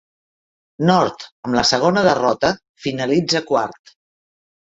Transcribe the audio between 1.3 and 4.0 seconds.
amb la segona derrota, finalitza quart.